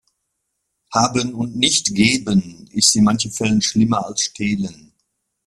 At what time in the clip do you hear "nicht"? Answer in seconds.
1.57-1.93